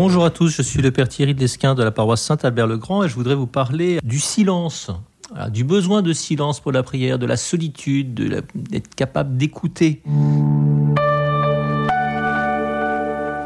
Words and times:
Bonjour 0.00 0.24
à 0.24 0.30
tous, 0.30 0.54
je 0.54 0.62
suis 0.62 0.80
le 0.80 0.92
Père 0.92 1.08
Thierry 1.08 1.34
Desquin 1.34 1.74
de 1.74 1.82
la 1.82 1.90
paroisse 1.90 2.22
Saint-Albert-le-Grand 2.22 3.02
et 3.02 3.08
je 3.08 3.16
voudrais 3.16 3.34
vous 3.34 3.48
parler 3.48 3.98
du 4.04 4.20
silence, 4.20 4.92
du 5.50 5.64
besoin 5.64 6.02
de 6.02 6.12
silence 6.12 6.60
pour 6.60 6.70
la 6.70 6.84
prière, 6.84 7.18
de 7.18 7.26
la 7.26 7.36
solitude, 7.36 8.14
d'être 8.54 8.94
capable 8.94 9.36
d'écouter. 9.36 10.00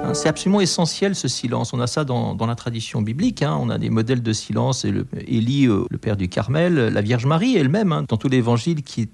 Hein, 0.04 0.12
c'est 0.12 0.28
absolument 0.28 0.60
essentiel 0.60 1.14
ce 1.14 1.26
silence. 1.26 1.72
On 1.72 1.80
a 1.80 1.86
ça 1.86 2.04
dans, 2.04 2.36
la 2.46 2.54
tradition 2.54 3.00
biblique. 3.00 3.42
Hein. 3.42 3.56
On 3.58 3.70
a 3.70 3.78
des 3.78 3.88
modèles 3.88 4.22
de 4.22 4.32
silence. 4.34 4.84
Et 4.84 4.90
le, 4.90 5.06
Élie, 5.26 5.68
euh, 5.68 5.86
le 5.88 5.96
père 5.96 6.18
du 6.18 6.28
Carmel, 6.28 6.74
la 6.74 7.00
Vierge 7.00 7.24
Marie 7.24 7.56
elle-même, 7.56 7.92
hein, 7.92 8.04
dans 8.06 8.18
tout 8.18 8.28
l'évangile 8.28 8.82
qui 8.82 9.00
est 9.00 9.08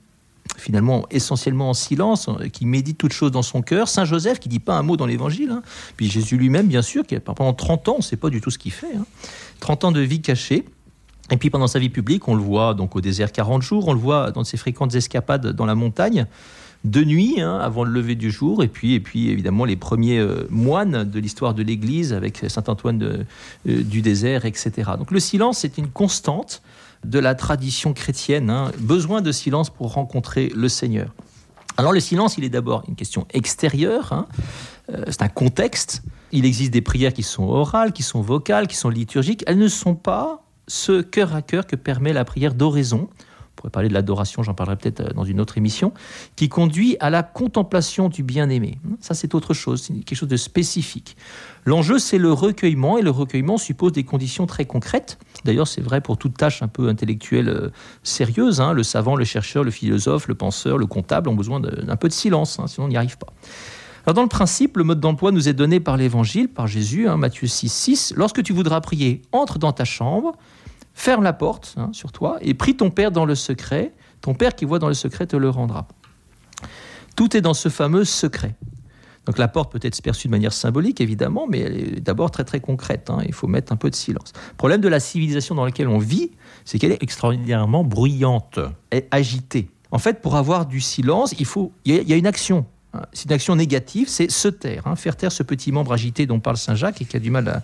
finalement 0.58 1.06
essentiellement 1.10 1.70
en 1.70 1.74
silence, 1.74 2.28
qui 2.52 2.66
médite 2.66 2.98
toutes 2.98 3.12
choses 3.12 3.30
dans 3.30 3.42
son 3.42 3.62
cœur. 3.62 3.88
Saint 3.88 4.04
Joseph 4.04 4.38
qui 4.40 4.48
dit 4.48 4.60
pas 4.60 4.76
un 4.76 4.82
mot 4.82 4.96
dans 4.96 5.06
l'évangile. 5.06 5.60
Puis 5.96 6.10
Jésus 6.10 6.36
lui-même, 6.36 6.66
bien 6.66 6.82
sûr, 6.82 7.06
qui 7.06 7.18
pendant 7.18 7.52
30 7.52 7.88
ans, 7.88 7.94
on 7.94 7.98
ne 7.98 8.02
sait 8.02 8.16
pas 8.16 8.30
du 8.30 8.40
tout 8.40 8.50
ce 8.50 8.58
qu'il 8.58 8.72
fait. 8.72 8.92
30 9.60 9.84
ans 9.84 9.92
de 9.92 10.00
vie 10.00 10.20
cachée. 10.20 10.64
Et 11.30 11.36
puis 11.36 11.50
pendant 11.50 11.66
sa 11.66 11.78
vie 11.78 11.90
publique, 11.90 12.26
on 12.28 12.34
le 12.34 12.42
voit 12.42 12.74
donc 12.74 12.96
au 12.96 13.00
désert 13.00 13.32
40 13.32 13.62
jours, 13.62 13.88
on 13.88 13.92
le 13.92 13.98
voit 13.98 14.30
dans 14.30 14.44
ses 14.44 14.56
fréquentes 14.56 14.94
escapades 14.94 15.48
dans 15.48 15.66
la 15.66 15.74
montagne 15.74 16.26
de 16.84 17.02
nuit, 17.02 17.40
hein, 17.40 17.58
avant 17.58 17.82
le 17.84 17.90
lever 17.90 18.14
du 18.14 18.30
jour, 18.30 18.62
et 18.62 18.68
puis, 18.68 18.94
et 18.94 19.00
puis 19.00 19.30
évidemment 19.30 19.64
les 19.64 19.76
premiers 19.76 20.18
euh, 20.18 20.46
moines 20.48 21.04
de 21.04 21.18
l'histoire 21.18 21.52
de 21.52 21.62
l'Église 21.62 22.12
avec 22.12 22.44
Saint 22.48 22.64
Antoine 22.68 23.02
euh, 23.02 23.24
du 23.64 24.00
désert, 24.00 24.44
etc. 24.44 24.92
Donc 24.96 25.10
le 25.10 25.20
silence 25.20 25.64
est 25.64 25.76
une 25.76 25.88
constante 25.88 26.62
de 27.04 27.18
la 27.18 27.34
tradition 27.34 27.92
chrétienne, 27.92 28.50
hein. 28.50 28.70
besoin 28.78 29.22
de 29.22 29.32
silence 29.32 29.70
pour 29.70 29.92
rencontrer 29.92 30.52
le 30.54 30.68
Seigneur. 30.68 31.12
Alors 31.76 31.92
le 31.92 32.00
silence, 32.00 32.38
il 32.38 32.44
est 32.44 32.48
d'abord 32.48 32.84
une 32.88 32.96
question 32.96 33.26
extérieure, 33.32 34.12
hein. 34.12 34.26
euh, 34.92 35.04
c'est 35.08 35.22
un 35.22 35.28
contexte. 35.28 36.02
Il 36.30 36.44
existe 36.44 36.72
des 36.72 36.82
prières 36.82 37.12
qui 37.12 37.22
sont 37.22 37.44
orales, 37.44 37.92
qui 37.92 38.02
sont 38.02 38.20
vocales, 38.20 38.66
qui 38.66 38.76
sont 38.76 38.90
liturgiques. 38.90 39.42
Elles 39.46 39.58
ne 39.58 39.68
sont 39.68 39.94
pas 39.94 40.47
ce 40.68 41.02
cœur 41.02 41.34
à 41.34 41.42
cœur 41.42 41.66
que 41.66 41.76
permet 41.76 42.12
la 42.12 42.24
prière 42.24 42.54
d'oraison 42.54 43.08
pourrait 43.58 43.70
parler 43.70 43.88
de 43.88 43.94
l'adoration, 43.94 44.42
j'en 44.42 44.54
parlerai 44.54 44.76
peut-être 44.76 45.00
euh, 45.00 45.12
dans 45.14 45.24
une 45.24 45.40
autre 45.40 45.58
émission, 45.58 45.92
qui 46.36 46.48
conduit 46.48 46.96
à 47.00 47.10
la 47.10 47.22
contemplation 47.22 48.08
du 48.08 48.22
bien-aimé. 48.22 48.78
Ça, 49.00 49.14
c'est 49.14 49.34
autre 49.34 49.52
chose, 49.52 49.82
c'est 49.82 49.94
quelque 49.94 50.16
chose 50.16 50.28
de 50.28 50.36
spécifique. 50.36 51.16
L'enjeu, 51.64 51.98
c'est 51.98 52.18
le 52.18 52.32
recueillement, 52.32 52.98
et 52.98 53.02
le 53.02 53.10
recueillement 53.10 53.58
suppose 53.58 53.92
des 53.92 54.04
conditions 54.04 54.46
très 54.46 54.64
concrètes. 54.64 55.18
D'ailleurs, 55.44 55.66
c'est 55.66 55.80
vrai 55.80 56.00
pour 56.00 56.16
toute 56.16 56.36
tâche 56.36 56.62
un 56.62 56.68
peu 56.68 56.88
intellectuelle 56.88 57.48
euh, 57.48 57.70
sérieuse. 58.02 58.60
Hein. 58.60 58.72
Le 58.72 58.82
savant, 58.82 59.16
le 59.16 59.24
chercheur, 59.24 59.64
le 59.64 59.70
philosophe, 59.70 60.28
le 60.28 60.34
penseur, 60.34 60.78
le 60.78 60.86
comptable 60.86 61.28
ont 61.28 61.34
besoin 61.34 61.60
d'un 61.60 61.96
peu 61.96 62.08
de 62.08 62.12
silence, 62.12 62.58
hein, 62.58 62.66
sinon 62.66 62.86
on 62.86 62.88
n'y 62.88 62.96
arrive 62.96 63.18
pas. 63.18 63.32
Alors 64.06 64.14
dans 64.14 64.22
le 64.22 64.28
principe, 64.28 64.78
le 64.78 64.84
mode 64.84 65.00
d'emploi 65.00 65.32
nous 65.32 65.48
est 65.48 65.52
donné 65.52 65.80
par 65.80 65.96
l'Évangile, 65.96 66.48
par 66.48 66.66
Jésus, 66.66 67.08
hein, 67.08 67.18
Matthieu 67.18 67.46
6, 67.46 67.68
6. 67.68 68.14
Lorsque 68.16 68.42
tu 68.42 68.54
voudras 68.54 68.80
prier, 68.80 69.20
entre 69.32 69.58
dans 69.58 69.72
ta 69.72 69.84
chambre, 69.84 70.32
ferme 70.98 71.22
la 71.22 71.32
porte 71.32 71.74
hein, 71.76 71.90
sur 71.92 72.10
toi 72.10 72.38
et 72.40 72.54
prie 72.54 72.76
ton 72.76 72.90
Père 72.90 73.12
dans 73.12 73.24
le 73.24 73.36
secret. 73.36 73.92
Ton 74.20 74.34
Père 74.34 74.56
qui 74.56 74.64
voit 74.64 74.80
dans 74.80 74.88
le 74.88 74.94
secret 74.94 75.26
te 75.26 75.36
le 75.36 75.48
rendra. 75.48 75.86
Tout 77.14 77.36
est 77.36 77.40
dans 77.40 77.54
ce 77.54 77.68
fameux 77.68 78.04
secret. 78.04 78.56
Donc 79.24 79.38
la 79.38 79.46
porte 79.46 79.70
peut 79.70 79.78
être 79.82 80.00
perçue 80.02 80.26
de 80.26 80.32
manière 80.32 80.52
symbolique, 80.52 81.00
évidemment, 81.00 81.46
mais 81.48 81.60
elle 81.60 81.76
est 81.76 82.00
d'abord 82.00 82.30
très 82.30 82.44
très 82.44 82.60
concrète. 82.60 83.10
Hein. 83.10 83.18
Il 83.26 83.32
faut 83.32 83.46
mettre 83.46 83.72
un 83.72 83.76
peu 83.76 83.90
de 83.90 83.94
silence. 83.94 84.32
Le 84.50 84.56
problème 84.56 84.80
de 84.80 84.88
la 84.88 84.98
civilisation 84.98 85.54
dans 85.54 85.64
laquelle 85.64 85.88
on 85.88 85.98
vit, 85.98 86.32
c'est 86.64 86.78
qu'elle 86.78 86.92
est 86.92 87.02
extraordinairement 87.02 87.84
bruyante 87.84 88.58
et 88.90 89.06
agitée. 89.10 89.70
En 89.92 89.98
fait, 89.98 90.20
pour 90.20 90.34
avoir 90.34 90.66
du 90.66 90.80
silence, 90.80 91.32
il, 91.38 91.46
faut, 91.46 91.72
il 91.84 92.08
y 92.08 92.12
a 92.12 92.16
une 92.16 92.26
action. 92.26 92.66
Hein, 92.94 93.02
c'est 93.12 93.26
une 93.26 93.32
action 93.32 93.54
négative, 93.54 94.08
c'est 94.08 94.30
se 94.30 94.48
taire, 94.48 94.86
hein, 94.86 94.96
faire 94.96 95.14
taire 95.14 95.30
ce 95.30 95.42
petit 95.42 95.72
membre 95.72 95.92
agité 95.92 96.24
dont 96.24 96.40
parle 96.40 96.56
Saint 96.56 96.74
Jacques 96.74 97.02
et 97.02 97.04
qui 97.04 97.16
a 97.18 97.20
du 97.20 97.30
mal 97.30 97.62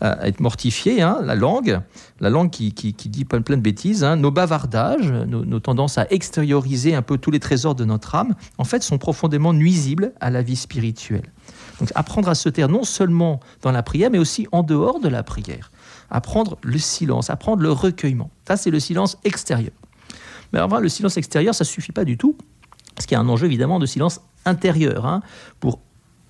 à, 0.00 0.26
être 0.26 0.40
mortifié, 0.40 1.00
hein, 1.00 1.18
la 1.22 1.36
langue, 1.36 1.80
la 2.18 2.28
langue 2.28 2.50
qui, 2.50 2.72
dit 2.72 3.24
plein, 3.24 3.38
de 3.38 3.62
bêtises, 3.62 4.02
nos 4.02 4.32
bavardages, 4.32 5.10
nos, 5.10 5.60
tendances 5.60 5.96
à 5.96 6.06
extérioriser 6.10 6.94
un 6.94 7.02
peu 7.02 7.18
tous 7.18 7.30
les 7.30 7.38
trésors 7.38 7.76
de 7.76 7.84
notre 7.84 8.16
âme, 8.16 8.34
en 8.58 8.64
fait, 8.64 8.82
sont 8.82 8.98
profondément 8.98 9.52
nuisibles 9.52 10.12
à 10.20 10.30
la 10.30 10.42
vie 10.42 10.56
spirituelle. 10.56 11.30
Donc 11.78 11.90
apprendre 11.94 12.28
à 12.28 12.34
se 12.34 12.48
taire 12.48 12.68
non 12.68 12.82
seulement 12.82 13.40
dans 13.62 13.72
la 13.72 13.82
prière, 13.82 14.10
mais 14.10 14.18
aussi 14.18 14.48
en 14.50 14.62
dehors 14.64 14.98
de 14.98 15.08
la 15.08 15.22
prière. 15.22 15.70
Apprendre 16.10 16.58
le 16.62 16.78
silence, 16.78 17.30
apprendre 17.30 17.62
le 17.62 17.70
recueillement. 17.70 18.30
Ça, 18.46 18.56
c'est 18.56 18.70
le 18.70 18.80
silence 18.80 19.18
extérieur. 19.24 19.72
Mais 20.52 20.58
alors, 20.58 20.80
le 20.80 20.88
silence 20.88 21.16
extérieur, 21.16 21.54
ça 21.54 21.64
suffit 21.64 21.92
pas 21.92 22.04
du 22.04 22.16
tout. 22.16 22.36
Parce 22.94 23.06
qu'il 23.06 23.16
y 23.16 23.18
a 23.18 23.20
un 23.20 23.28
enjeu 23.28 23.46
évidemment 23.46 23.78
de 23.78 23.86
silence 23.86 24.20
intérieur, 24.44 25.06
hein, 25.06 25.22
pour 25.60 25.80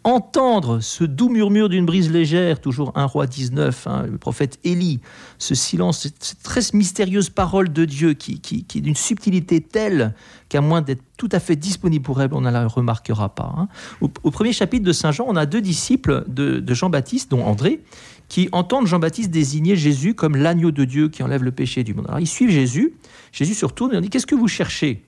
entendre 0.04 0.80
ce 0.80 1.02
doux 1.02 1.30
murmure 1.30 1.70
d'une 1.70 1.86
brise 1.86 2.10
légère, 2.10 2.60
toujours 2.60 2.92
un 2.94 3.06
roi 3.06 3.26
19, 3.26 3.86
hein, 3.86 4.06
le 4.10 4.18
prophète 4.18 4.58
Élie, 4.62 5.00
ce 5.38 5.54
silence, 5.54 6.02
cette, 6.02 6.36
très 6.42 6.60
mystérieuse 6.74 7.30
parole 7.30 7.72
de 7.72 7.86
Dieu 7.86 8.12
qui, 8.12 8.38
qui, 8.38 8.66
est 8.76 8.80
d'une 8.80 8.94
subtilité 8.94 9.62
telle 9.62 10.14
qu'à 10.50 10.60
moins 10.60 10.82
d'être 10.82 11.02
tout 11.16 11.30
à 11.32 11.40
fait 11.40 11.56
disponible 11.56 12.04
pour 12.04 12.20
elle, 12.20 12.28
on 12.32 12.42
ne 12.42 12.50
la 12.50 12.66
remarquera 12.66 13.34
pas. 13.34 13.54
Hein. 13.56 13.68
Au, 14.02 14.30
premier 14.30 14.52
chapitre 14.52 14.84
de 14.84 14.92
Saint 14.92 15.10
Jean, 15.10 15.24
on 15.26 15.36
a 15.36 15.46
deux 15.46 15.62
disciples 15.62 16.24
de, 16.28 16.62
Jean-Baptiste, 16.74 17.30
dont 17.30 17.44
André, 17.44 17.82
qui 18.28 18.50
entendent 18.52 18.86
Jean-Baptiste 18.86 19.30
désigner 19.30 19.74
Jésus 19.74 20.14
comme 20.14 20.36
l'agneau 20.36 20.70
de 20.70 20.84
Dieu 20.84 21.08
qui 21.08 21.22
enlève 21.22 21.42
le 21.42 21.52
péché 21.52 21.82
du 21.82 21.94
monde. 21.94 22.06
Alors 22.08 22.20
ils 22.20 22.26
suivent 22.26 22.50
Jésus, 22.50 22.94
Jésus 23.32 23.54
se 23.54 23.64
retourne 23.64 23.90
et 23.90 23.94
leur 23.94 24.02
dit 24.02 24.10
Qu'est-ce 24.10 24.26
que 24.26 24.34
vous 24.34 24.48
cherchez? 24.48 25.02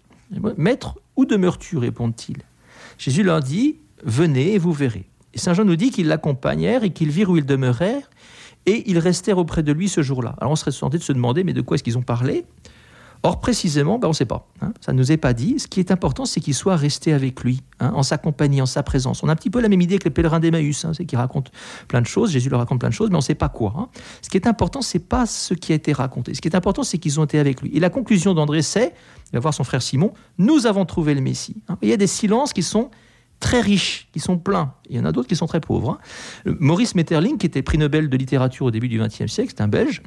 Maître, 0.56 0.96
où 1.16 1.24
demeures-tu? 1.24 1.76
répondent-ils. 1.76 2.42
Jésus 2.98 3.22
leur 3.22 3.40
dit, 3.40 3.76
venez 4.04 4.54
et 4.54 4.58
vous 4.58 4.72
verrez. 4.72 5.04
Et 5.34 5.38
Saint 5.38 5.54
Jean 5.54 5.64
nous 5.64 5.76
dit 5.76 5.90
qu'ils 5.90 6.08
l'accompagnèrent 6.08 6.84
et 6.84 6.90
qu'ils 6.90 7.10
virent 7.10 7.30
où 7.30 7.36
ils 7.36 7.46
demeurèrent, 7.46 8.08
et 8.64 8.90
ils 8.90 8.98
restèrent 8.98 9.38
auprès 9.38 9.62
de 9.62 9.72
lui 9.72 9.88
ce 9.88 10.02
jour-là. 10.02 10.34
Alors 10.40 10.52
on 10.52 10.56
serait 10.56 10.72
tenté 10.72 10.98
de 10.98 11.02
se 11.02 11.12
demander, 11.12 11.44
mais 11.44 11.52
de 11.52 11.60
quoi 11.60 11.76
est-ce 11.76 11.84
qu'ils 11.84 11.98
ont 11.98 12.02
parlé? 12.02 12.44
Or, 13.26 13.40
précisément, 13.40 13.98
ben, 13.98 14.06
on 14.06 14.10
ne 14.12 14.14
sait 14.14 14.24
pas. 14.24 14.46
Hein. 14.60 14.72
ça 14.80 14.92
ne 14.92 14.98
nous 14.98 15.10
est 15.10 15.16
pas 15.16 15.32
dit. 15.32 15.58
Ce 15.58 15.66
qui 15.66 15.80
est 15.80 15.90
important, 15.90 16.26
c'est 16.26 16.38
qu'ils 16.38 16.54
soient 16.54 16.76
restés 16.76 17.12
avec 17.12 17.42
lui, 17.42 17.60
hein, 17.80 17.90
en 17.92 18.04
sa 18.04 18.18
compagnie, 18.18 18.62
en 18.62 18.66
sa 18.66 18.84
présence. 18.84 19.24
On 19.24 19.28
a 19.28 19.32
un 19.32 19.34
petit 19.34 19.50
peu 19.50 19.60
la 19.60 19.68
même 19.68 19.80
idée 19.80 19.98
que 19.98 20.04
les 20.04 20.10
pèlerins 20.10 20.38
d'Emmaüs, 20.38 20.84
hein, 20.84 20.92
c'est 20.94 21.04
qu'ils 21.06 21.18
racontent 21.18 21.50
plein 21.88 22.00
de 22.00 22.06
choses, 22.06 22.30
Jésus 22.30 22.50
leur 22.50 22.60
raconte 22.60 22.78
plein 22.78 22.88
de 22.88 22.94
choses, 22.94 23.10
mais 23.10 23.16
on 23.16 23.18
ne 23.18 23.24
sait 23.24 23.34
pas 23.34 23.48
quoi. 23.48 23.88
Ce 24.22 24.30
qui 24.30 24.36
est 24.36 24.46
important, 24.46 24.80
c'est 24.80 25.00
pas 25.00 25.26
ce 25.26 25.54
qui 25.54 25.72
a 25.72 25.74
été 25.74 25.92
raconté. 25.92 26.34
Ce 26.34 26.40
qui 26.40 26.46
est 26.46 26.54
important, 26.54 26.84
c'est 26.84 26.98
qu'ils 26.98 27.18
ont 27.18 27.24
été 27.24 27.40
avec 27.40 27.62
lui. 27.62 27.76
Et 27.76 27.80
la 27.80 27.90
conclusion 27.90 28.32
d'André, 28.32 28.62
c'est, 28.62 28.94
il 29.32 29.34
va 29.34 29.40
voir 29.40 29.54
son 29.54 29.64
frère 29.64 29.82
Simon, 29.82 30.12
nous 30.38 30.68
avons 30.68 30.84
trouvé 30.84 31.12
le 31.12 31.20
Messie. 31.20 31.56
Il 31.82 31.88
y 31.88 31.92
a 31.92 31.96
des 31.96 32.06
silences 32.06 32.52
qui 32.52 32.62
sont 32.62 32.92
très 33.40 33.60
riches, 33.60 34.08
qui 34.12 34.20
sont 34.20 34.38
pleins. 34.38 34.72
Il 34.88 34.96
y 34.96 35.00
en 35.00 35.04
a 35.04 35.10
d'autres 35.10 35.28
qui 35.28 35.36
sont 35.36 35.46
très 35.46 35.60
pauvres. 35.60 35.98
Maurice 36.44 36.94
Metterling, 36.94 37.38
qui 37.38 37.46
était 37.46 37.62
prix 37.62 37.76
Nobel 37.76 38.08
de 38.08 38.16
littérature 38.16 38.66
au 38.66 38.70
début 38.70 38.88
du 38.88 39.00
XXe 39.00 39.26
siècle, 39.26 39.52
c'est 39.56 39.62
un 39.62 39.68
Belge, 39.68 40.00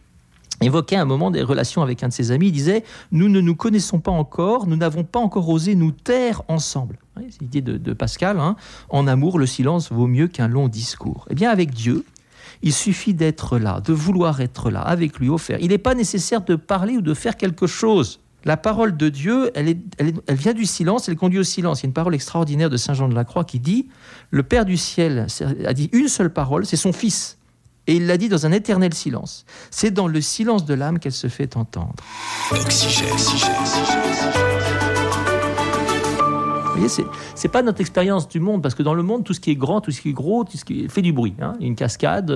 évoquait 0.61 0.95
un 0.95 1.05
moment 1.05 1.31
des 1.31 1.43
relations 1.43 1.81
avec 1.81 2.03
un 2.03 2.09
de 2.09 2.13
ses 2.13 2.31
amis. 2.31 2.47
Il 2.47 2.51
disait 2.51 2.83
Nous 3.11 3.29
ne 3.29 3.41
nous 3.41 3.55
connaissons 3.55 3.99
pas 3.99 4.11
encore, 4.11 4.67
nous 4.67 4.75
n'avons 4.75 5.03
pas 5.03 5.19
encore 5.19 5.49
osé 5.49 5.75
nous 5.75 5.91
taire 5.91 6.41
ensemble. 6.47 6.97
C'est 7.29 7.41
l'idée 7.41 7.61
de, 7.61 7.93
Pascal. 7.93 8.39
Hein. 8.39 8.55
En 8.89 9.07
amour, 9.07 9.39
le 9.39 9.45
silence 9.45 9.91
vaut 9.91 10.07
mieux 10.07 10.27
qu'un 10.27 10.47
long 10.47 10.67
discours. 10.67 11.25
Eh 11.29 11.35
bien, 11.35 11.49
avec 11.49 11.73
Dieu, 11.73 12.05
il 12.61 12.73
suffit 12.73 13.13
d'être 13.13 13.57
là, 13.57 13.81
de 13.81 13.93
vouloir 13.93 14.39
être 14.41 14.69
là, 14.69 14.81
avec 14.81 15.19
lui, 15.19 15.29
offert. 15.29 15.59
Il 15.59 15.69
n'est 15.69 15.77
pas 15.77 15.95
nécessaire 15.95 16.41
de 16.41 16.55
parler 16.55 16.97
ou 16.97 17.01
de 17.01 17.13
faire 17.13 17.35
quelque 17.35 17.67
chose. 17.67 18.19
La 18.45 18.55
parole 18.55 18.95
de 18.95 19.09
Dieu, 19.09 19.51
elle, 19.53 19.77
elle, 19.97 20.35
vient 20.35 20.53
du 20.53 20.65
silence, 20.65 21.09
elle 21.09 21.17
conduit 21.17 21.39
au 21.39 21.43
silence. 21.43 21.81
Il 21.81 21.83
y 21.83 21.87
a 21.87 21.89
une 21.89 21.93
parole 21.93 22.15
extraordinaire 22.15 22.69
de 22.69 22.77
Saint 22.77 22.93
Jean 22.93 23.09
de 23.09 23.15
la 23.15 23.25
Croix 23.25 23.43
qui 23.43 23.59
dit 23.59 23.89
Le 24.31 24.43
Père 24.43 24.63
du 24.63 24.77
ciel 24.77 25.27
a 25.65 25.73
dit 25.73 25.89
une 25.91 26.07
seule 26.07 26.31
parole, 26.31 26.65
c'est 26.65 26.77
son 26.77 26.93
Fils. 26.93 27.38
Et 27.89 27.95
il 27.95 28.05
l'a 28.05 28.17
dit 28.17 28.29
dans 28.29 28.45
un 28.45 28.51
éternel 28.51 28.93
silence. 28.93 29.45
C'est 29.71 29.89
dans 29.89 30.07
le 30.07 30.21
silence 30.21 30.63
de 30.63 30.75
l'âme 30.75 30.99
qu'elle 30.99 31.11
se 31.11 31.27
fait 31.27 31.57
entendre. 31.57 31.95
Vous 32.51 32.57
voyez, 36.75 36.87
c'est 37.33 37.47
pas 37.47 37.63
notre 37.63 37.81
expérience 37.81 38.29
du 38.29 38.39
monde, 38.39 38.61
parce 38.61 38.75
que 38.75 38.83
dans 38.83 38.93
le 38.93 39.01
monde, 39.01 39.23
tout 39.23 39.33
ce 39.33 39.39
qui 39.39 39.49
est 39.49 39.55
grand, 39.55 39.81
tout 39.81 39.89
ce 39.89 40.01
qui 40.01 40.09
est 40.09 40.13
gros, 40.13 40.43
tout 40.43 40.55
ce 40.55 40.65
qui 40.65 40.87
fait 40.87 41.01
du 41.01 41.13
bruit. 41.13 41.33
Hein. 41.41 41.55
Une 41.61 41.75
cascade, 41.75 42.29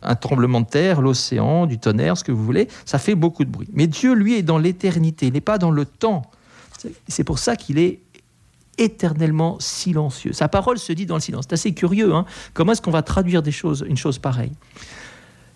un, 0.00 0.14
tremblement 0.14 0.60
de 0.60 0.66
terre, 0.66 1.02
l'océan, 1.02 1.66
du 1.66 1.80
tonnerre, 1.80 2.16
ce 2.16 2.22
que 2.22 2.30
vous 2.30 2.44
voulez, 2.44 2.68
ça 2.84 3.00
fait 3.00 3.16
beaucoup 3.16 3.44
de 3.44 3.50
bruit. 3.50 3.68
Mais 3.72 3.88
Dieu, 3.88 4.14
lui, 4.14 4.34
est 4.34 4.42
dans 4.42 4.58
l'éternité, 4.58 5.26
il 5.26 5.32
n'est 5.32 5.40
pas 5.40 5.58
dans 5.58 5.72
le 5.72 5.86
temps. 5.86 6.22
C'est 7.08 7.24
pour 7.24 7.40
ça 7.40 7.56
qu'il 7.56 7.80
est 7.80 7.98
éternellement 8.78 9.56
silencieux. 9.60 10.32
Sa 10.32 10.48
parole 10.48 10.78
se 10.78 10.92
dit 10.92 11.06
dans 11.06 11.16
le 11.16 11.20
silence. 11.20 11.44
C'est 11.48 11.54
assez 11.54 11.74
curieux. 11.74 12.14
Hein 12.14 12.24
Comment 12.52 12.72
est-ce 12.72 12.82
qu'on 12.82 12.90
va 12.90 13.02
traduire 13.02 13.42
des 13.42 13.52
choses, 13.52 13.84
une 13.88 13.96
chose 13.96 14.18
pareille? 14.18 14.52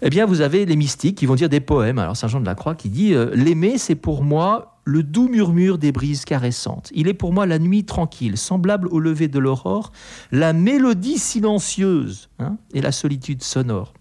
Eh 0.00 0.10
bien, 0.10 0.26
vous 0.26 0.42
avez 0.42 0.64
les 0.64 0.76
mystiques 0.76 1.18
qui 1.18 1.26
vont 1.26 1.34
dire 1.34 1.48
des 1.48 1.60
poèmes. 1.60 1.98
Alors, 1.98 2.16
Saint 2.16 2.28
Jean 2.28 2.40
de 2.40 2.46
la 2.46 2.54
Croix 2.54 2.74
qui 2.76 2.88
dit 2.88 3.14
euh, 3.14 3.30
L'aimer, 3.34 3.78
c'est 3.78 3.96
pour 3.96 4.22
moi 4.22 4.78
le 4.84 5.02
doux 5.02 5.28
murmure 5.28 5.76
des 5.76 5.92
brises 5.92 6.24
caressantes. 6.24 6.90
Il 6.94 7.08
est 7.08 7.14
pour 7.14 7.32
moi 7.32 7.44
la 7.44 7.58
nuit 7.58 7.84
tranquille, 7.84 8.38
semblable 8.38 8.88
au 8.88 9.00
lever 9.00 9.28
de 9.28 9.38
l'aurore, 9.38 9.92
la 10.32 10.54
mélodie 10.54 11.18
silencieuse 11.18 12.30
hein, 12.38 12.56
et 12.72 12.80
la 12.80 12.90
solitude 12.90 13.42
sonore. 13.42 13.92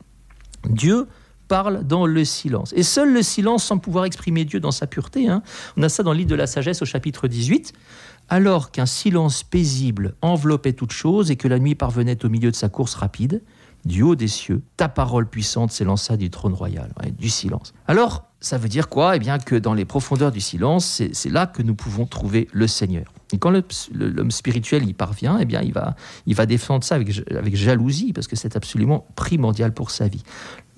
Dieu 0.69 1.07
parle 1.47 1.83
dans 1.83 2.05
le 2.05 2.25
silence. 2.25 2.73
Et 2.75 2.83
seul 2.83 3.13
le 3.13 3.21
silence 3.21 3.63
sans 3.63 3.77
pouvoir 3.77 4.05
exprimer 4.05 4.45
Dieu 4.45 4.59
dans 4.59 4.71
sa 4.71 4.87
pureté. 4.87 5.27
Hein. 5.27 5.41
On 5.77 5.83
a 5.83 5.89
ça 5.89 6.03
dans 6.03 6.11
le 6.11 6.17
livre 6.19 6.29
de 6.29 6.35
la 6.35 6.47
sagesse 6.47 6.81
au 6.81 6.85
chapitre 6.85 7.27
18 7.27 7.73
alors 8.29 8.71
qu'un 8.71 8.85
silence 8.85 9.43
paisible 9.43 10.15
enveloppait 10.21 10.73
toute 10.73 10.91
chose 10.91 11.31
et 11.31 11.35
que 11.35 11.47
la 11.47 11.59
nuit 11.59 11.75
parvenait 11.75 12.25
au 12.25 12.29
milieu 12.29 12.51
de 12.51 12.55
sa 12.55 12.69
course 12.69 12.95
rapide, 12.95 13.41
du 13.85 14.01
haut 14.01 14.15
des 14.15 14.27
cieux, 14.27 14.61
ta 14.75 14.89
parole 14.89 15.29
puissante 15.29 15.71
s'élança 15.71 16.17
du 16.17 16.29
trône 16.29 16.53
royal, 16.53 16.93
du 17.17 17.29
silence. 17.29 17.73
Alors, 17.87 18.25
ça 18.41 18.57
veut 18.57 18.67
dire 18.67 18.89
quoi? 18.89 19.15
Eh 19.15 19.19
bien 19.19 19.39
que 19.39 19.55
dans 19.55 19.73
les 19.73 19.85
profondeurs 19.85 20.31
du 20.31 20.41
silence, 20.41 21.01
c'est 21.13 21.29
là 21.29 21.47
que 21.47 21.61
nous 21.61 21.75
pouvons 21.75 22.05
trouver 22.05 22.47
le 22.51 22.67
Seigneur. 22.67 23.13
Et 23.33 23.37
quand 23.37 23.51
l'homme 23.51 24.31
spirituel 24.31 24.87
y 24.87 24.93
parvient, 24.93 25.37
eh 25.39 25.45
bien 25.45 25.61
il 25.61 25.73
va, 25.73 25.95
il 26.25 26.35
défendre 26.45 26.83
ça 26.83 26.95
avec, 26.95 27.21
avec 27.29 27.55
jalousie, 27.55 28.13
parce 28.13 28.27
que 28.27 28.35
c'est 28.35 28.55
absolument 28.55 29.05
primordial 29.15 29.73
pour 29.73 29.91
sa 29.91 30.07
vie. 30.07 30.23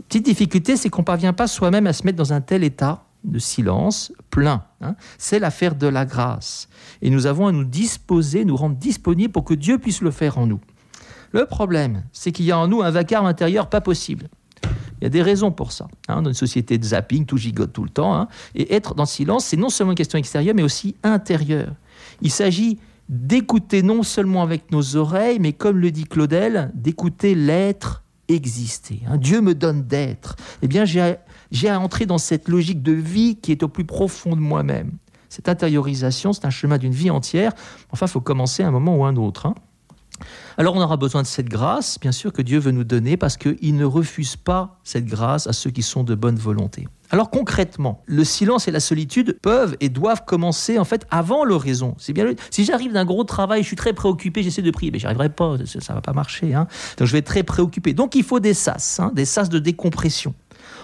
Petite 0.07 0.25
difficulté, 0.25 0.75
c'est 0.75 0.89
qu'on 0.89 1.01
ne 1.01 1.05
parvient 1.05 1.33
pas 1.33 1.47
soi-même 1.47 1.85
à 1.85 1.93
se 1.93 2.03
mettre 2.03 2.17
dans 2.17 2.33
un 2.33 2.41
tel 2.41 2.63
état 2.63 3.05
de 3.23 3.37
silence 3.37 4.11
plein. 4.29 4.63
Hein. 4.81 4.95
C'est 5.17 5.39
l'affaire 5.39 5.75
de 5.75 5.87
la 5.87 6.05
grâce. 6.05 6.69
Et 7.01 7.09
nous 7.09 7.25
avons 7.25 7.47
à 7.47 7.51
nous 7.51 7.65
disposer, 7.65 8.45
nous 8.45 8.55
rendre 8.55 8.77
disponibles 8.77 9.31
pour 9.31 9.43
que 9.43 9.53
Dieu 9.53 9.77
puisse 9.77 10.01
le 10.01 10.11
faire 10.11 10.37
en 10.37 10.47
nous. 10.47 10.59
Le 11.31 11.45
problème, 11.45 12.03
c'est 12.11 12.31
qu'il 12.31 12.45
y 12.45 12.51
a 12.51 12.57
en 12.57 12.67
nous 12.67 12.81
un 12.81 12.89
vacarme 12.89 13.27
intérieur 13.27 13.69
pas 13.69 13.81
possible. 13.81 14.29
Il 15.01 15.05
y 15.05 15.07
a 15.07 15.09
des 15.09 15.21
raisons 15.21 15.51
pour 15.51 15.71
ça. 15.71 15.87
Hein. 16.07 16.21
dans 16.21 16.29
une 16.29 16.35
société 16.35 16.77
de 16.77 16.83
zapping, 16.83 17.25
tout 17.25 17.37
gigote 17.37 17.73
tout 17.73 17.83
le 17.83 17.89
temps. 17.89 18.15
Hein. 18.15 18.27
et 18.55 18.73
être 18.73 18.95
dans 18.95 19.03
le 19.03 19.07
silence, 19.07 19.45
c'est 19.45 19.57
non 19.57 19.69
seulement 19.69 19.91
une 19.91 19.97
question 19.97 20.19
extérieure, 20.19 20.55
mais 20.55 20.63
aussi 20.63 20.95
intérieure. 21.03 21.73
Il 22.21 22.31
s'agit 22.31 22.79
d'écouter 23.07 23.81
non 23.81 24.03
seulement 24.03 24.43
avec 24.43 24.71
nos 24.71 24.95
oreilles, 24.95 25.39
mais 25.39 25.53
comme 25.53 25.77
le 25.77 25.91
dit 25.91 26.05
Claudel, 26.05 26.71
d'écouter 26.75 27.33
l'être 27.33 28.03
exister. 28.27 29.01
Hein. 29.07 29.17
Dieu 29.17 29.41
me 29.41 29.55
donne 29.55 29.83
d'être. 29.83 30.35
Eh 30.61 30.67
bien, 30.67 30.85
j'ai 30.85 31.69
à 31.69 31.79
entrer 31.79 32.05
dans 32.05 32.17
cette 32.17 32.47
logique 32.47 32.83
de 32.83 32.91
vie 32.91 33.37
qui 33.37 33.51
est 33.51 33.63
au 33.63 33.67
plus 33.67 33.85
profond 33.85 34.35
de 34.35 34.41
moi-même. 34.41 34.91
Cette 35.29 35.49
intériorisation, 35.49 36.33
c'est 36.33 36.45
un 36.45 36.49
chemin 36.49 36.77
d'une 36.77 36.93
vie 36.93 37.11
entière. 37.11 37.53
Enfin, 37.91 38.07
il 38.07 38.09
faut 38.09 38.21
commencer 38.21 38.63
à 38.63 38.67
un 38.67 38.71
moment 38.71 38.95
ou 38.95 39.05
un 39.05 39.15
autre. 39.15 39.53
Alors 40.57 40.75
on 40.75 40.81
aura 40.81 40.97
besoin 40.97 41.21
de 41.21 41.27
cette 41.27 41.49
grâce, 41.49 41.99
bien 41.99 42.11
sûr, 42.11 42.33
que 42.33 42.41
Dieu 42.41 42.59
veut 42.59 42.71
nous 42.71 42.83
donner, 42.83 43.17
parce 43.17 43.37
qu'il 43.37 43.75
ne 43.75 43.85
refuse 43.85 44.35
pas 44.35 44.79
cette 44.83 45.05
grâce 45.05 45.47
à 45.47 45.53
ceux 45.53 45.69
qui 45.69 45.81
sont 45.81 46.03
de 46.03 46.15
bonne 46.15 46.37
volonté. 46.37 46.87
Alors 47.11 47.31
concrètement, 47.31 48.03
le 48.05 48.23
silence 48.23 48.67
et 48.67 48.71
la 48.71 48.79
solitude 48.79 49.39
peuvent 49.41 49.75
et 49.79 49.89
doivent 49.89 50.25
commencer 50.25 50.77
en 50.77 50.85
fait 50.85 51.07
avant 51.09 51.43
l'oraison. 51.43 51.95
C'est 51.97 52.13
bien. 52.13 52.33
Si 52.51 52.65
j'arrive 52.65 52.93
d'un 52.93 53.05
gros 53.05 53.23
travail, 53.23 53.63
je 53.63 53.67
suis 53.67 53.75
très 53.75 53.93
préoccupé, 53.93 54.43
j'essaie 54.43 54.61
de 54.61 54.69
prier, 54.69 54.91
mais 54.91 54.99
j'y 54.99 55.07
arriverai 55.07 55.29
pas, 55.29 55.57
ça, 55.65 55.93
ne 55.93 55.95
va 55.95 56.01
pas 56.01 56.13
marcher. 56.13 56.53
Hein. 56.53 56.67
Donc 56.97 57.07
je 57.07 57.13
vais 57.13 57.19
être 57.19 57.25
très 57.25 57.43
préoccupé. 57.43 57.93
Donc 57.93 58.15
il 58.15 58.23
faut 58.23 58.39
des 58.39 58.53
sas, 58.53 58.99
hein, 58.99 59.11
des 59.15 59.25
sas 59.25 59.49
de 59.49 59.57
décompression. 59.57 60.35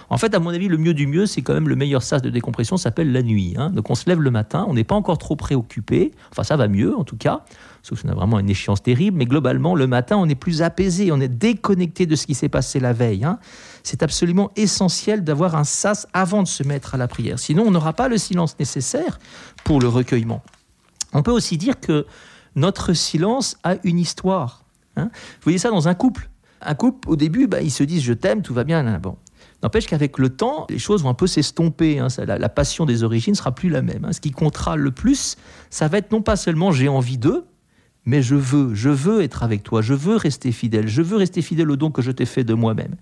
En 0.08 0.18
fait, 0.18 0.34
à 0.34 0.38
mon 0.38 0.50
avis, 0.50 0.68
le 0.68 0.78
mieux 0.78 0.94
du 0.94 1.06
mieux, 1.06 1.26
c'est 1.26 1.42
quand 1.42 1.54
même 1.54 1.68
le 1.68 1.76
meilleur 1.76 2.02
sas 2.02 2.22
de 2.22 2.30
décompression, 2.30 2.76
s'appelle 2.76 3.12
la 3.12 3.22
nuit. 3.22 3.54
Hein. 3.56 3.70
Donc 3.70 3.90
on 3.90 3.94
se 3.94 4.08
lève 4.08 4.20
le 4.20 4.30
matin, 4.30 4.64
on 4.68 4.74
n'est 4.74 4.84
pas 4.84 4.94
encore 4.94 5.18
trop 5.18 5.36
préoccupé. 5.36 6.12
Enfin, 6.30 6.44
ça 6.44 6.56
va 6.56 6.68
mieux 6.68 6.96
en 6.96 7.04
tout 7.04 7.16
cas 7.16 7.44
sauf 7.86 8.00
si 8.00 8.06
on 8.06 8.08
a 8.08 8.14
vraiment 8.14 8.40
une 8.40 8.50
échéance 8.50 8.82
terrible, 8.82 9.16
mais 9.16 9.26
globalement, 9.26 9.76
le 9.76 9.86
matin, 9.86 10.16
on 10.16 10.28
est 10.28 10.34
plus 10.34 10.60
apaisé, 10.60 11.12
on 11.12 11.20
est 11.20 11.28
déconnecté 11.28 12.06
de 12.06 12.16
ce 12.16 12.26
qui 12.26 12.34
s'est 12.34 12.48
passé 12.48 12.80
la 12.80 12.92
veille. 12.92 13.24
Hein. 13.24 13.38
C'est 13.84 14.02
absolument 14.02 14.50
essentiel 14.56 15.22
d'avoir 15.22 15.54
un 15.54 15.62
sas 15.62 16.08
avant 16.12 16.42
de 16.42 16.48
se 16.48 16.64
mettre 16.64 16.96
à 16.96 16.98
la 16.98 17.06
prière. 17.06 17.38
Sinon, 17.38 17.62
on 17.64 17.70
n'aura 17.70 17.92
pas 17.92 18.08
le 18.08 18.18
silence 18.18 18.58
nécessaire 18.58 19.20
pour 19.62 19.80
le 19.80 19.86
recueillement. 19.86 20.42
On 21.12 21.22
peut 21.22 21.30
aussi 21.30 21.58
dire 21.58 21.78
que 21.78 22.06
notre 22.56 22.92
silence 22.92 23.56
a 23.62 23.76
une 23.84 24.00
histoire. 24.00 24.64
Hein. 24.96 25.10
Vous 25.12 25.44
voyez 25.44 25.58
ça 25.58 25.70
dans 25.70 25.86
un 25.86 25.94
couple. 25.94 26.28
Un 26.62 26.74
couple, 26.74 27.08
au 27.08 27.14
début, 27.14 27.46
bah, 27.46 27.60
ils 27.62 27.70
se 27.70 27.84
disent 27.84 28.02
je 28.02 28.14
t'aime, 28.14 28.42
tout 28.42 28.54
va 28.54 28.64
bien. 28.64 28.98
Bon. 28.98 29.16
N'empêche 29.62 29.86
qu'avec 29.86 30.18
le 30.18 30.28
temps, 30.28 30.66
les 30.68 30.78
choses 30.78 31.02
vont 31.02 31.08
un 31.08 31.14
peu 31.14 31.26
s'estomper. 31.26 31.98
Hein. 31.98 32.08
La, 32.26 32.48
passion 32.48 32.84
des 32.84 33.02
origines 33.02 33.34
sera 33.34 33.54
plus 33.54 33.68
la 33.68 33.82
même. 33.82 34.06
Ce 34.12 34.20
qui 34.20 34.30
comptera 34.30 34.76
le 34.76 34.90
plus, 34.90 35.36
ça 35.70 35.88
va 35.88 35.98
être 35.98 36.12
non 36.12 36.22
pas 36.22 36.36
seulement 36.36 36.72
j'ai 36.72 36.88
envie 36.88 37.18
d'eux, 37.18 37.44
mais 38.04 38.22
je 38.22 38.36
veux, 38.36 38.74
je 38.74 38.90
veux 38.90 39.22
être 39.22 39.42
avec 39.42 39.62
toi, 39.62 39.82
je 39.82 39.94
veux 39.94 40.16
rester 40.16 40.52
fidèle, 40.52 40.86
je 40.86 41.02
veux 41.02 41.16
rester 41.16 41.42
fidèle 41.42 41.70
au 41.70 41.76
don 41.76 41.90
que 41.90 42.02
je 42.02 42.12
t'ai 42.12 42.26
fait 42.26 42.44
de 42.44 42.54
moi-même. 42.54 42.92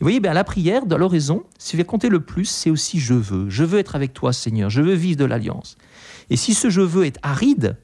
Vous 0.00 0.04
voyez, 0.04 0.20
bien, 0.20 0.34
la 0.34 0.44
prière, 0.44 0.84
dans 0.84 0.98
l'oraison, 0.98 1.44
qui 1.58 1.76
va 1.76 1.84
compter 1.84 2.08
le 2.08 2.20
plus, 2.20 2.46
c'est 2.46 2.70
aussi 2.70 2.98
je 2.98 3.14
veux. 3.14 3.48
Je 3.48 3.64
veux 3.64 3.78
être 3.78 3.94
avec 3.94 4.12
toi, 4.12 4.32
Seigneur, 4.32 4.68
je 4.68 4.82
veux 4.82 4.94
vivre 4.94 5.16
de 5.16 5.24
l'alliance. 5.24 5.76
Et 6.28 6.36
si 6.36 6.52
ce 6.54 6.68
je 6.68 6.80
veux 6.80 7.06
est 7.06 7.18
aride, 7.22 7.76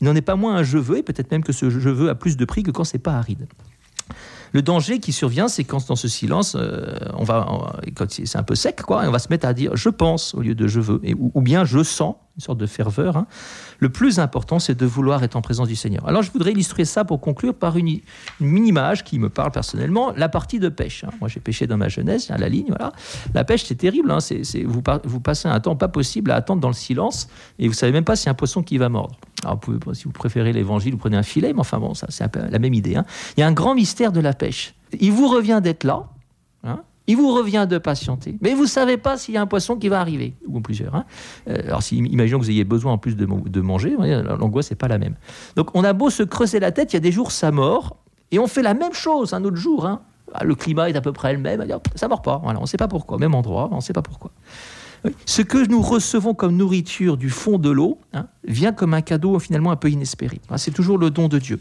il 0.00 0.06
n'en 0.06 0.16
est 0.16 0.22
pas 0.22 0.36
moins 0.36 0.56
un 0.56 0.62
je 0.62 0.78
veux, 0.78 0.98
et 0.98 1.02
peut-être 1.02 1.30
même 1.30 1.44
que 1.44 1.52
ce 1.52 1.70
je 1.70 1.90
veux 1.90 2.08
a 2.08 2.14
plus 2.14 2.36
de 2.36 2.44
prix 2.44 2.62
que 2.62 2.70
quand 2.70 2.84
c'est 2.84 2.98
pas 2.98 3.14
aride. 3.14 3.46
Le 4.54 4.62
danger 4.62 5.00
qui 5.00 5.12
survient, 5.12 5.48
c'est 5.48 5.64
quand 5.64 5.84
dans 5.88 5.96
ce 5.96 6.06
silence, 6.06 6.54
euh, 6.56 6.96
on 7.14 7.24
va, 7.24 7.44
quand 7.96 8.06
c'est 8.08 8.38
un 8.38 8.44
peu 8.44 8.54
sec, 8.54 8.82
quoi, 8.82 9.02
on 9.04 9.10
va 9.10 9.18
se 9.18 9.26
mettre 9.28 9.48
à 9.48 9.52
dire 9.52 9.72
je 9.74 9.88
pense 9.88 10.32
au 10.34 10.42
lieu 10.42 10.54
de 10.54 10.68
je 10.68 10.78
veux, 10.78 11.00
et, 11.02 11.12
ou, 11.12 11.40
bien 11.40 11.64
je 11.64 11.82
sens, 11.82 12.14
une 12.36 12.42
sorte 12.42 12.58
de 12.58 12.66
ferveur. 12.66 13.16
Hein. 13.16 13.26
Le 13.78 13.90
plus 13.90 14.18
important, 14.18 14.58
c'est 14.58 14.74
de 14.74 14.86
vouloir 14.86 15.22
être 15.22 15.36
en 15.36 15.42
présence 15.42 15.68
du 15.68 15.76
Seigneur. 15.76 16.06
Alors, 16.08 16.22
je 16.22 16.32
voudrais 16.32 16.50
illustrer 16.50 16.84
ça 16.84 17.04
pour 17.04 17.20
conclure 17.20 17.54
par 17.54 17.76
une, 17.76 18.00
mini-image 18.40 19.04
qui 19.04 19.18
me 19.18 19.28
parle 19.28 19.52
personnellement, 19.52 20.12
la 20.16 20.28
partie 20.28 20.58
de 20.58 20.68
pêche. 20.68 21.04
Hein. 21.04 21.10
Moi, 21.20 21.28
j'ai 21.28 21.40
pêché 21.40 21.66
dans 21.66 21.76
ma 21.76 21.88
jeunesse, 21.88 22.30
à 22.30 22.38
la 22.38 22.48
ligne, 22.48 22.66
voilà. 22.68 22.92
La 23.34 23.44
pêche, 23.44 23.64
c'est 23.64 23.76
terrible. 23.76 24.10
Hein. 24.10 24.18
C'est, 24.20 24.42
vous, 24.64 24.82
passez 25.20 25.48
un 25.48 25.60
temps 25.60 25.76
pas 25.76 25.88
possible 25.88 26.32
à 26.32 26.36
attendre 26.36 26.60
dans 26.60 26.68
le 26.68 26.74
silence, 26.74 27.28
et 27.58 27.68
vous 27.68 27.74
savez 27.74 27.92
même 27.92 28.04
pas 28.04 28.16
s'il 28.16 28.26
y 28.26 28.28
a 28.30 28.32
un 28.32 28.34
poisson 28.34 28.62
qui 28.62 28.78
va 28.78 28.88
mordre. 28.88 29.16
Alors, 29.44 29.60
si 29.92 30.04
vous 30.04 30.12
préférez 30.12 30.52
l'évangile, 30.52 30.92
vous 30.92 30.98
prenez 30.98 31.16
un 31.16 31.22
filet, 31.22 31.52
mais 31.52 31.60
enfin 31.60 31.78
bon, 31.78 31.94
ça, 31.94 32.06
c'est 32.10 32.34
la 32.34 32.58
même 32.58 32.74
idée. 32.74 32.96
Il 33.36 33.40
y 33.40 33.42
a 33.44 33.46
un 33.46 33.52
grand 33.52 33.74
mystère 33.74 34.10
de 34.10 34.20
la 34.20 34.32
pêche. 34.32 34.74
Il 34.98 35.12
vous 35.12 35.28
revient 35.28 35.60
d'être 35.62 35.84
là, 35.84 36.08
il 37.06 37.16
vous 37.16 37.32
revient 37.32 37.66
de 37.68 37.78
patienter. 37.78 38.36
Mais 38.40 38.54
vous 38.54 38.62
ne 38.62 38.68
savez 38.68 38.96
pas 38.96 39.16
s'il 39.16 39.34
y 39.34 39.36
a 39.36 39.42
un 39.42 39.46
poisson 39.46 39.76
qui 39.76 39.88
va 39.88 40.00
arriver, 40.00 40.34
ou 40.46 40.60
plusieurs. 40.60 40.94
Hein. 40.94 41.04
Euh, 41.48 41.62
alors, 41.66 41.82
si, 41.82 41.98
imaginons 41.98 42.38
que 42.38 42.44
vous 42.44 42.50
ayez 42.50 42.64
besoin 42.64 42.92
en 42.92 42.98
plus 42.98 43.16
de, 43.16 43.60
manger, 43.60 43.96
l'angoisse 44.38 44.70
n'est 44.70 44.76
pas 44.76 44.88
la 44.88 44.98
même. 44.98 45.14
Donc, 45.56 45.70
on 45.74 45.84
a 45.84 45.92
beau 45.92 46.10
se 46.10 46.22
creuser 46.22 46.60
la 46.60 46.72
tête, 46.72 46.92
il 46.92 46.96
y 46.96 46.98
a 46.98 47.00
des 47.00 47.12
jours, 47.12 47.32
ça 47.32 47.50
mord, 47.50 47.96
et 48.30 48.38
on 48.38 48.46
fait 48.46 48.62
la 48.62 48.74
même 48.74 48.94
chose 48.94 49.34
un 49.34 49.44
autre 49.44 49.56
jour. 49.56 49.86
Hein. 49.86 50.02
Ah, 50.32 50.44
le 50.44 50.54
climat 50.54 50.88
est 50.88 50.96
à 50.96 51.00
peu 51.00 51.12
près 51.12 51.32
le 51.32 51.38
même, 51.38 51.64
ça 51.94 52.06
ne 52.06 52.08
mord 52.08 52.22
pas. 52.22 52.40
On 52.42 52.60
ne 52.60 52.66
sait 52.66 52.76
pas 52.76 52.88
pourquoi, 52.88 53.18
même 53.18 53.34
endroit, 53.34 53.68
on 53.70 53.76
ne 53.76 53.80
sait 53.80 53.92
pas 53.92 54.02
pourquoi. 54.02 54.32
Ce 55.26 55.42
que 55.42 55.66
nous 55.68 55.82
recevons 55.82 56.34
comme 56.34 56.56
nourriture 56.56 57.16
du 57.16 57.28
fond 57.28 57.58
de 57.58 57.70
l'eau 57.70 57.98
hein, 58.14 58.26
vient 58.44 58.72
comme 58.72 58.94
un 58.94 59.02
cadeau 59.02 59.38
finalement 59.38 59.70
un 59.70 59.76
peu 59.76 59.90
inespéré. 59.90 60.40
C'est 60.56 60.72
toujours 60.72 60.98
le 60.98 61.10
don 61.10 61.28
de 61.28 61.38
Dieu. 61.38 61.60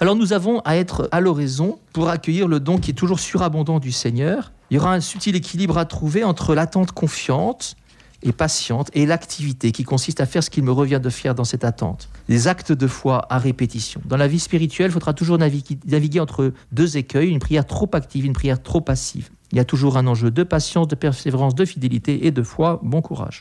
Alors 0.00 0.16
nous 0.16 0.32
avons 0.32 0.60
à 0.60 0.76
être 0.76 1.08
à 1.12 1.20
l'oraison 1.20 1.78
pour 1.92 2.08
accueillir 2.08 2.48
le 2.48 2.60
don 2.60 2.78
qui 2.78 2.92
est 2.92 2.94
toujours 2.94 3.20
surabondant 3.20 3.78
du 3.80 3.92
Seigneur. 3.92 4.52
Il 4.70 4.74
y 4.74 4.78
aura 4.78 4.92
un 4.94 5.00
subtil 5.00 5.34
équilibre 5.34 5.78
à 5.78 5.84
trouver 5.84 6.24
entre 6.24 6.54
l'attente 6.54 6.92
confiante 6.92 7.76
et 8.22 8.32
patiente 8.32 8.90
et 8.94 9.06
l'activité 9.06 9.72
qui 9.72 9.84
consiste 9.84 10.20
à 10.20 10.26
faire 10.26 10.42
ce 10.42 10.50
qu'il 10.50 10.64
me 10.64 10.72
revient 10.72 11.00
de 11.02 11.10
faire 11.10 11.34
dans 11.34 11.44
cette 11.44 11.64
attente. 11.64 12.08
Des 12.28 12.48
actes 12.48 12.72
de 12.72 12.86
foi 12.86 13.26
à 13.30 13.38
répétition. 13.38 14.00
Dans 14.04 14.16
la 14.16 14.26
vie 14.26 14.40
spirituelle, 14.40 14.90
il 14.90 14.92
faudra 14.92 15.14
toujours 15.14 15.38
naviguer, 15.38 15.78
naviguer 15.86 16.20
entre 16.20 16.52
deux 16.72 16.96
écueils, 16.96 17.30
une 17.30 17.38
prière 17.38 17.66
trop 17.66 17.88
active, 17.92 18.24
une 18.24 18.32
prière 18.32 18.62
trop 18.62 18.80
passive. 18.80 19.30
Il 19.52 19.56
y 19.56 19.60
a 19.60 19.64
toujours 19.64 19.96
un 19.96 20.06
enjeu 20.06 20.30
de 20.30 20.42
patience, 20.42 20.88
de 20.88 20.94
persévérance, 20.94 21.54
de 21.54 21.64
fidélité 21.64 22.26
et 22.26 22.30
de 22.30 22.42
foi. 22.42 22.80
Bon 22.82 23.00
courage. 23.00 23.36